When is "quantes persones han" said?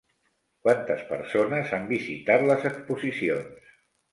0.67-1.85